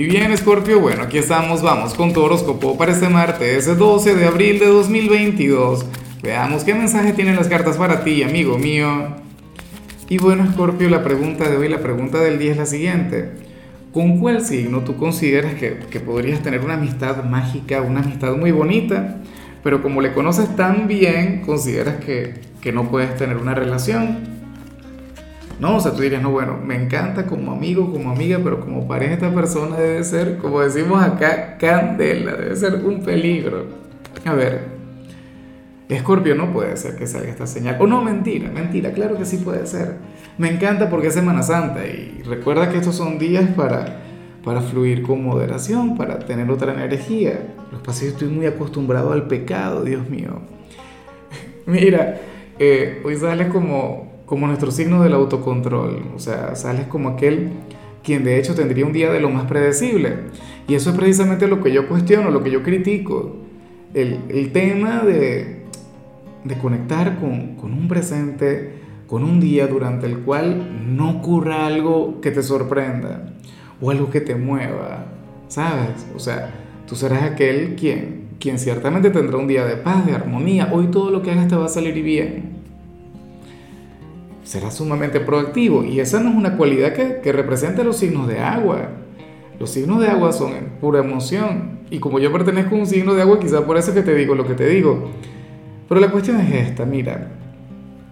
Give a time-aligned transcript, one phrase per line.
[0.00, 4.24] Y bien, Scorpio, bueno, aquí estamos, vamos con tu horóscopo para este martes 12 de
[4.24, 5.84] abril de 2022.
[6.22, 9.08] Veamos qué mensaje tienen las cartas para ti, amigo mío.
[10.08, 13.32] Y bueno, Scorpio, la pregunta de hoy, la pregunta del día es la siguiente.
[13.92, 18.52] ¿Con cuál signo tú consideras que, que podrías tener una amistad mágica, una amistad muy
[18.52, 19.18] bonita?
[19.62, 24.39] Pero como le conoces tan bien, consideras que, que no puedes tener una relación.
[25.60, 28.88] No, o sea, tú dirías, no, bueno, me encanta como amigo, como amiga, pero como
[28.88, 33.66] pareja esta persona debe ser, como decimos acá, candela, debe ser un peligro.
[34.24, 34.80] A ver,
[35.90, 37.76] Escorpio no puede ser que salga esta señal.
[37.78, 39.96] O no, mentira, mentira, claro que sí puede ser.
[40.38, 44.00] Me encanta porque es Semana Santa y recuerda que estos son días para,
[44.42, 47.54] para fluir con moderación, para tener otra energía.
[47.70, 50.40] Los pasillos estoy muy acostumbrado al pecado, Dios mío.
[51.66, 52.18] Mira,
[52.58, 56.04] eh, hoy sale como como nuestro signo del autocontrol.
[56.14, 57.50] O sea, sales como aquel
[58.04, 60.18] quien de hecho tendría un día de lo más predecible.
[60.68, 63.34] Y eso es precisamente lo que yo cuestiono, lo que yo critico.
[63.92, 65.64] El, tema de,
[66.44, 68.74] de conectar con, con, un presente,
[69.08, 73.32] con un día durante el cual no ocurra algo que te sorprenda
[73.80, 75.06] o algo que te mueva,
[75.48, 76.06] ¿sabes?
[76.14, 76.54] O sea,
[76.86, 80.68] tú serás aquel quien, quien ciertamente tendrá un día de paz, de armonía.
[80.72, 82.49] Hoy todo lo que hagas te va a salir bien
[84.50, 85.84] será sumamente proactivo.
[85.84, 88.88] Y esa no es una cualidad que, que represente los signos de agua.
[89.60, 91.78] Los signos de agua son pura emoción.
[91.88, 94.34] Y como yo pertenezco a un signo de agua, quizá por eso que te digo
[94.34, 95.08] lo que te digo.
[95.88, 97.28] Pero la cuestión es esta, mira.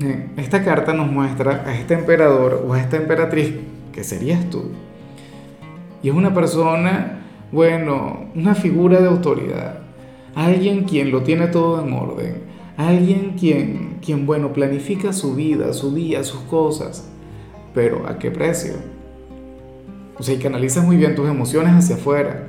[0.00, 3.52] Eh, esta carta nos muestra a este emperador o a esta emperatriz,
[3.92, 4.70] que serías tú.
[6.00, 9.80] Y es una persona, bueno, una figura de autoridad.
[10.36, 15.94] Alguien quien lo tiene todo en orden Alguien quien, quien, bueno, planifica su vida, su
[15.94, 17.08] día, sus cosas,
[17.74, 18.74] pero ¿a qué precio?
[20.18, 22.48] O sea, y canalizas muy bien tus emociones hacia afuera,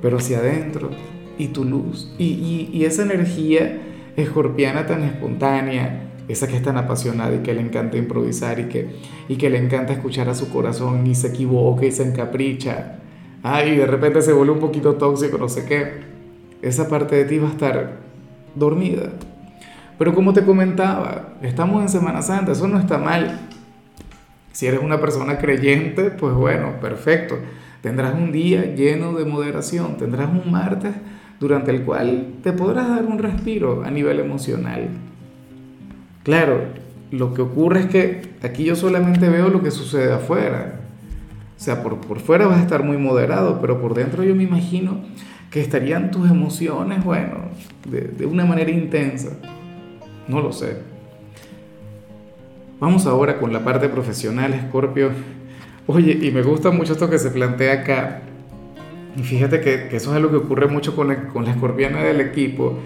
[0.00, 0.90] pero hacia adentro,
[1.38, 3.80] y tu luz, y, y, esa energía
[4.16, 8.90] escorpiana tan espontánea, esa que es tan apasionada y que le encanta improvisar y que,
[9.28, 12.98] y que le encanta escuchar a su corazón y se equivoca y se encapricha,
[13.42, 16.12] ay, y de repente se vuelve un poquito tóxico, no sé qué,
[16.60, 17.96] esa parte de ti va a estar
[18.54, 19.10] dormida
[20.02, 23.38] pero como te comentaba, estamos en Semana Santa, eso no está mal.
[24.50, 27.38] Si eres una persona creyente, pues bueno, perfecto.
[27.82, 30.90] Tendrás un día lleno de moderación, tendrás un martes
[31.38, 34.88] durante el cual te podrás dar un respiro a nivel emocional.
[36.24, 36.64] Claro,
[37.12, 40.80] lo que ocurre es que aquí yo solamente veo lo que sucede afuera.
[41.56, 44.42] O sea, por, por fuera vas a estar muy moderado, pero por dentro yo me
[44.42, 44.96] imagino
[45.52, 47.36] que estarían tus emociones, bueno,
[47.88, 49.38] de, de una manera intensa.
[50.28, 50.76] No lo sé.
[52.80, 55.10] Vamos ahora con la parte profesional, Scorpio.
[55.86, 58.22] Oye, y me gusta mucho esto que se plantea acá.
[59.16, 62.20] Y fíjate que, eso es algo que ocurre mucho con la, con la escorpiana del
[62.20, 62.78] equipo.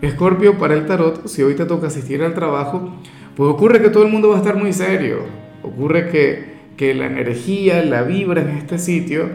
[0.00, 2.92] Escorpio, para el tarot, si hoy te toca asistir al trabajo,
[3.34, 5.18] pues ocurre que todo el mundo va a estar muy serio.
[5.62, 9.28] Ocurre que, que la energía, la vibra en este sitio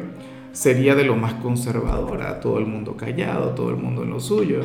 [0.52, 2.40] sería de lo más conservadora.
[2.40, 4.62] Todo el mundo callado, todo el mundo en lo suyo.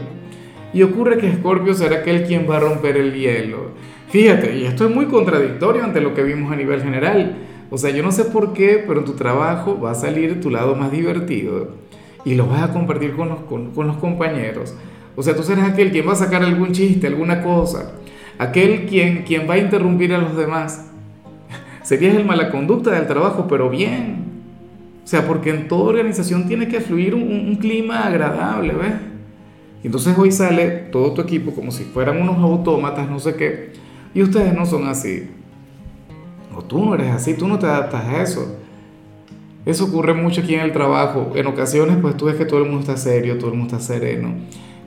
[0.73, 3.71] Y ocurre que Scorpio será aquel quien va a romper el hielo.
[4.09, 7.37] Fíjate, y esto es muy contradictorio ante lo que vimos a nivel general.
[7.71, 10.51] O sea, yo no sé por qué, pero en tu trabajo va a salir tu
[10.51, 11.71] lado más divertido
[12.25, 14.75] y lo vas a compartir con los, con, los compañeros.
[15.17, 17.93] O sea, tú serás aquel quien va a sacar algún chiste, alguna cosa.
[18.39, 20.91] Aquel quien, quien va a interrumpir a los demás.
[21.83, 24.25] Serías el mala conducta del trabajo, pero bien.
[25.05, 28.93] O sea, porque en toda organización tiene que fluir un, un clima agradable, ¿ves?
[29.87, 33.71] Entonces hoy sale todo tu equipo como si fueran unos autómatas, no sé qué,
[34.15, 35.29] y ustedes no son así.
[36.57, 38.57] O tú no eres así, tú no te adaptas a eso.
[39.65, 41.33] Eso ocurre mucho aquí en el trabajo.
[41.35, 43.95] En ocasiones, pues tú ves que todo el mundo está serio, todo el mundo está
[43.95, 44.35] sereno.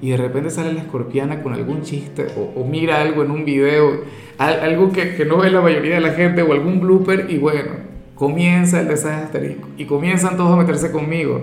[0.02, 4.02] Y de repente sale la escorpiana con algún chiste o, mira algo en un video,
[4.38, 7.72] algo que, no ve la mayoría de la gente o algún blooper y bueno,
[8.16, 11.42] comienza el desastre y, y comienzan todos a meterse conmigo.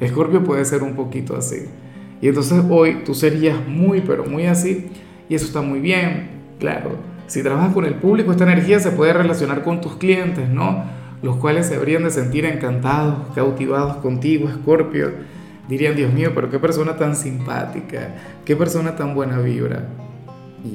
[0.00, 1.66] Escorpio puede ser un poquito así.
[2.20, 4.88] Y entonces hoy tú serías muy, pero muy así,
[5.28, 6.28] y eso está muy bien,
[6.58, 6.96] claro.
[7.26, 10.84] Si trabajas con el público, esta energía se puede relacionar con tus clientes, ¿no?
[11.22, 15.12] Los cuales se habrían de sentir encantados, cautivados contigo, Escorpio.
[15.68, 19.84] Dirían, Dios mío, pero qué persona tan simpática, qué persona tan buena vibra.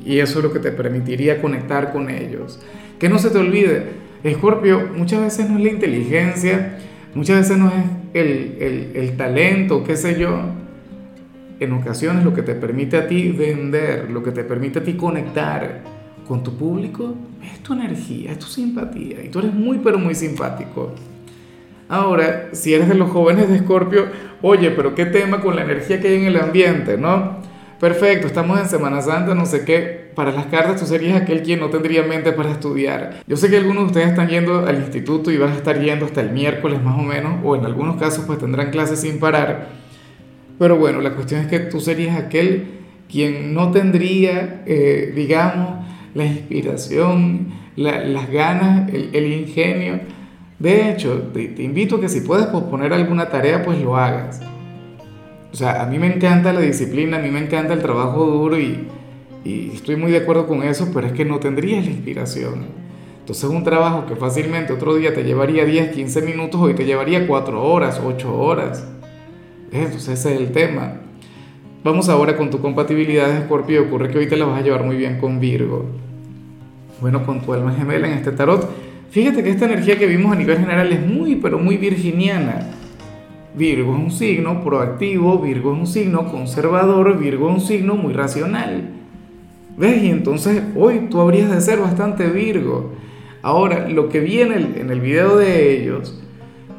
[0.06, 2.60] Y eso es lo que te permitiría conectar con ellos.
[2.98, 3.88] Que no se te olvide,
[4.24, 6.78] Escorpio, muchas veces no es la inteligencia,
[7.14, 7.74] muchas veces no es
[8.14, 10.40] el, el, el talento, qué sé yo,
[11.60, 14.94] en ocasiones lo que te permite a ti vender, lo que te permite a ti
[14.94, 15.82] conectar
[16.28, 19.24] con tu público es tu energía, es tu simpatía.
[19.24, 20.94] Y tú eres muy, pero muy simpático.
[21.88, 24.08] Ahora, si eres de los jóvenes de Escorpio,
[24.42, 27.44] oye, pero qué tema con la energía que hay en el ambiente, ¿no?
[27.80, 30.12] Perfecto, estamos en Semana Santa, no sé qué.
[30.16, 33.22] Para las cartas tú serías aquel quien no tendría mente para estudiar.
[33.28, 36.06] Yo sé que algunos de ustedes están yendo al instituto y van a estar yendo
[36.06, 39.85] hasta el miércoles más o menos, o en algunos casos pues tendrán clases sin parar.
[40.58, 42.66] Pero bueno, la cuestión es que tú serías aquel
[43.10, 50.00] quien no tendría, eh, digamos, la inspiración, las ganas, el, ingenio.
[50.60, 54.42] De hecho, te, invito a que si puedes posponer alguna tarea, pues lo hagas
[55.56, 58.60] o sea, a mí me encanta la disciplina, a mí me encanta el trabajo duro
[58.60, 58.90] y,
[59.46, 62.66] estoy muy de acuerdo con eso, pero es que no tendrías la inspiración.
[63.22, 67.26] Entonces un trabajo que fácilmente otro día te llevaría 10, 15 minutos, hoy te llevaría
[67.26, 68.86] 4 horas, 8 horas.
[69.84, 70.94] Entonces ese es el tema.
[71.84, 73.84] Vamos ahora con tu compatibilidad de Escorpio.
[73.84, 75.86] Ocurre que hoy te la vas a llevar muy bien con Virgo.
[77.02, 78.70] Bueno, con tu alma gemela en este tarot.
[79.12, 82.72] Fíjate que esta energía que vimos a nivel general es muy, pero muy virginiana.
[83.56, 88.14] Virgo es un signo proactivo, Virgo es un signo conservador, Virgo es un signo muy
[88.14, 88.90] racional.
[89.78, 90.04] ¿Ves?
[90.04, 92.94] Y entonces hoy tú habrías de ser bastante Virgo.
[93.42, 96.22] Ahora, lo que vi en el, en el video de ellos,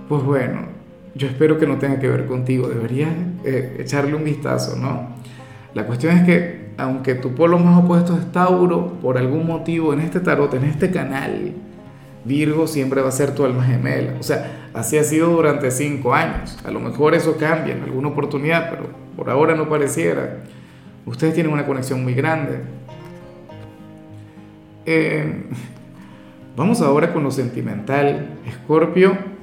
[0.08, 0.75] pues bueno,
[1.16, 3.10] yo espero que no tenga que ver contigo, deberías
[3.44, 5.16] eh, echarle un vistazo, ¿no?
[5.72, 10.00] La cuestión es que, aunque tu polo más opuesto es Tauro, por algún motivo en
[10.00, 11.54] este tarot, en este canal,
[12.24, 14.14] Virgo siempre va a ser tu alma gemela.
[14.18, 16.58] O sea, así ha sido durante cinco años.
[16.64, 20.38] A lo mejor eso cambia en alguna oportunidad, pero por ahora no pareciera.
[21.06, 22.60] Ustedes tienen una conexión muy grande.
[24.84, 25.44] Eh,
[26.56, 28.38] vamos ahora con lo sentimental.
[28.46, 29.35] Escorpio,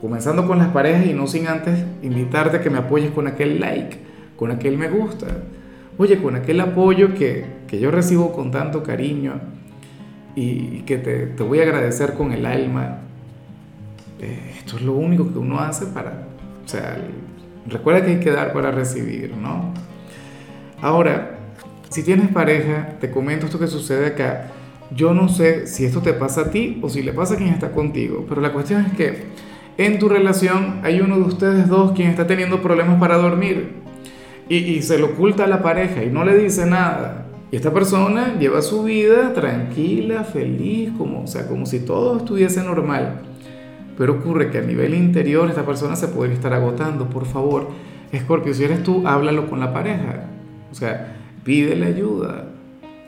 [0.00, 3.60] comenzando con las parejas y no sin antes invitarte a que me apoyes con aquel
[3.60, 3.98] like,
[4.36, 5.26] con aquel me gusta.
[5.98, 9.40] Oye, con aquel apoyo que, que yo recibo con tanto cariño
[10.34, 12.98] y que te, te voy a agradecer con el alma.
[14.20, 16.26] Eh, esto es lo único que uno hace para,
[16.64, 16.98] o sea,
[17.66, 19.72] recuerda que hay que dar para recibir, ¿no?
[20.82, 21.38] Ahora,
[21.88, 24.48] si tienes pareja, te comento esto que sucede acá.
[24.94, 27.48] Yo no sé si esto te pasa a ti o si le pasa a quien
[27.48, 29.24] está contigo, pero la cuestión es que
[29.78, 33.74] en tu relación hay uno de ustedes dos quien está teniendo problemas para dormir
[34.48, 37.26] y, se lo oculta a la pareja y no le dice nada.
[37.50, 42.62] Y esta persona lleva su vida tranquila, feliz, como, o sea, como si todo estuviese
[42.62, 43.20] normal.
[43.98, 47.08] Pero ocurre que a nivel interior esta persona se puede estar agotando.
[47.08, 47.68] Por favor,
[48.12, 50.28] Escorpio, si eres tú, háblalo con la pareja.
[50.70, 52.44] O sea, pídele ayuda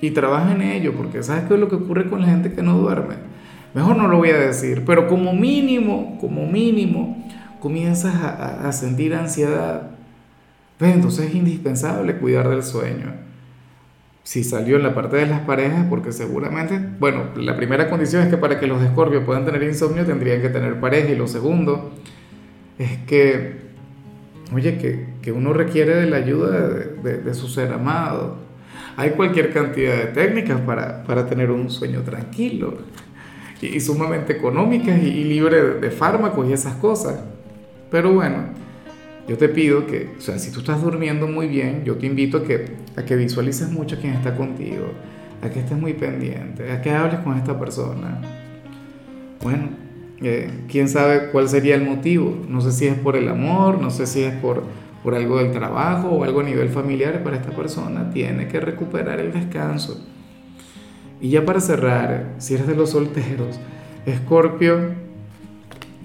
[0.01, 2.63] y trabaja en ello, porque ¿sabes qué es lo que ocurre con la gente que
[2.63, 3.28] no duerme?
[3.75, 7.25] Mejor no lo voy a decir, pero como mínimo, como mínimo,
[7.61, 9.91] comienzas a, sentir ansiedad.
[10.81, 13.29] Entonces es indispensable cuidar del sueño
[14.29, 18.29] si salió en la parte de las parejas, porque seguramente, bueno, la primera condición es
[18.29, 21.27] que para que los de Escorpio puedan tener insomnio tendrían que tener pareja, y lo
[21.27, 21.95] segundo
[22.79, 23.57] es que,
[24.55, 28.37] oye, que, que uno requiere de la ayuda de, de, su ser amado.
[28.99, 32.77] Hay cualquier cantidad de técnicas para, para tener un sueño tranquilo
[33.61, 37.21] y, sumamente económicas y, y libre de fármacos y esas cosas.
[37.91, 38.45] Pero bueno,
[39.29, 42.39] yo te pido que, o sea, si tú estás durmiendo muy bien, yo te invito
[42.39, 44.87] a que, a que visualices mucho a está contigo,
[45.43, 48.23] a que estés muy pendiente, a que hables con esta persona.
[49.43, 49.69] Bueno,
[50.23, 52.39] eh, quién sabe cuál sería el motivo.
[52.49, 54.63] No sé si es por el amor, no sé si es por,
[55.05, 59.21] por algo del trabajo o algo a nivel familiar, para esta persona tiene que recuperar
[59.21, 60.05] el descanso.
[61.21, 63.59] Y ya para cerrar, si eres de los solteros,
[64.07, 64.95] Escorpio,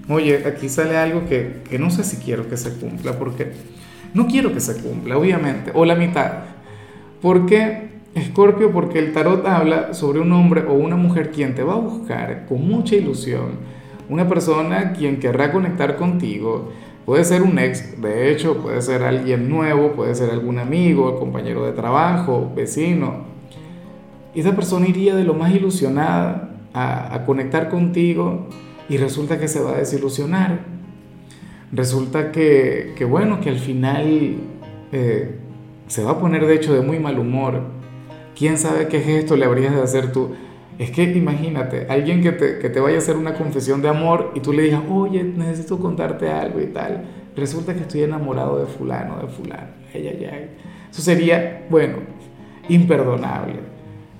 [0.08, 3.52] oye, aquí sale algo que, que no sé si quiero que se cumpla, porque
[4.12, 6.32] no quiero que se cumpla, obviamente, o la mitad.
[7.22, 8.72] ¿Por qué, Escorpio?
[8.72, 12.46] Porque el tarot habla sobre un hombre o una mujer quien te va a buscar
[12.46, 13.58] con mucha ilusión,
[14.08, 16.72] una persona quien querrá conectar contigo.
[17.04, 21.64] Puede ser un ex, de hecho, puede ser alguien nuevo, puede ser algún amigo, compañero
[21.66, 23.33] de trabajo, vecino.
[24.34, 28.48] Esa persona iría de lo más ilusionada a, conectar contigo
[28.88, 30.60] y resulta que se va a desilusionar.
[31.72, 34.36] Resulta que, bueno, que al final
[34.92, 35.38] eh,
[35.86, 37.62] se va a poner de hecho de muy mal humor.
[38.36, 40.30] ¿Quién sabe qué gesto le habrías de hacer tú?
[40.78, 44.32] Es que imagínate, alguien que te, que te vaya a hacer una confesión de amor
[44.34, 47.04] y tú le digas, oye, necesito contarte algo y tal.
[47.36, 49.68] Resulta que estoy enamorado de fulano, de fulano.
[49.94, 50.50] Ay.
[50.90, 51.98] Eso sería, bueno,
[52.68, 53.73] imperdonable.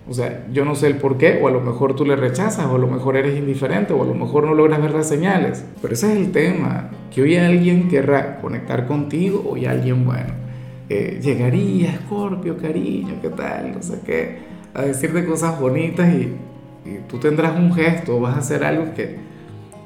[0.06, 2.66] O sea, yo no sé el por qué, o a lo mejor tú le rechazas,
[2.66, 5.64] o a lo mejor eres indiferente, o a lo mejor no logras ver las señales.
[5.80, 10.34] Pero ese es el tema, que hoy alguien querrá conectar contigo, hoy alguien, bueno,
[10.90, 13.72] eh, llegaría, Scorpio, cariño, ¿qué tal?
[13.72, 14.38] No sé qué,
[14.74, 16.36] a decirte cosas bonitas y,
[17.08, 19.16] tú tendrás un gesto, vas a hacer algo que,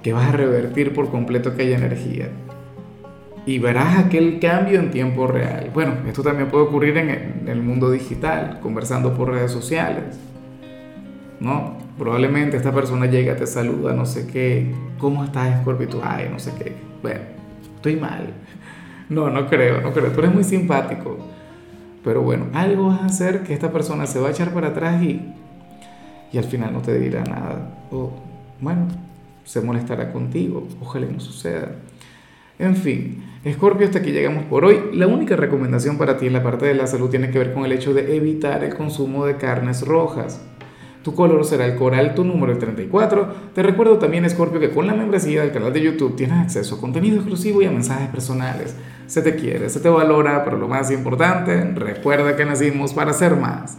[0.02, 2.28] que vas a revertir por completo aquella energía.
[3.48, 5.70] Y verás aquel cambio en tiempo real.
[5.72, 10.18] Bueno, esto también puede ocurrir en el mundo digital, conversando por redes sociales.
[11.40, 11.78] ¿No?
[11.96, 14.70] Probablemente esta persona llega, te saluda, no sé qué.
[14.98, 15.88] ¿Cómo estás, Scorpio?
[15.88, 16.74] Tú, ay, no sé qué.
[17.00, 17.20] Bueno,
[17.76, 18.34] estoy mal.
[19.08, 20.12] No, no creo, no creo.
[20.12, 21.16] Tú eres muy simpático.
[22.04, 25.02] Pero bueno, algo vas a hacer que esta persona se va a echar para atrás
[25.02, 25.22] y,
[26.32, 27.78] y al final no te dirá nada.
[27.90, 28.12] O,
[28.60, 28.88] bueno,
[29.44, 30.68] se molestará contigo.
[30.82, 31.70] Ojalá no suceda.
[32.58, 34.90] En fin, Escorpio, hasta aquí llegamos por hoy.
[34.92, 37.64] La única recomendación para ti en la parte de la salud tiene que ver con
[37.64, 40.40] el hecho de evitar el consumo de carnes rojas.
[41.02, 43.34] Tu color será el coral, tu número el 34.
[43.54, 46.80] Te recuerdo también, Scorpio, que con la membresía del canal de YouTube tienes acceso a
[46.80, 48.74] contenido exclusivo y a mensajes personales.
[49.06, 53.36] Se te quiere, se te valora, pero lo más importante, recuerda que nacimos para ser
[53.36, 53.76] más.